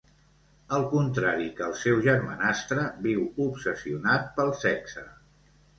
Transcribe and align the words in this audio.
Al 0.77 0.85
contrari 0.93 1.51
que 1.59 1.67
el 1.67 1.75
seu 1.81 2.01
germanastre, 2.07 2.89
viu 3.07 3.29
obsessionat 3.49 4.29
pel 4.41 4.53
sexe. 4.65 5.11